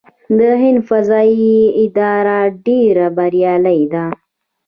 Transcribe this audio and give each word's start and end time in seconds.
د 0.37 0.39
هند 0.61 0.79
فضايي 0.89 1.55
اداره 1.85 2.39
ډیره 2.65 3.07
بریالۍ 3.17 3.81
ده. 3.93 4.05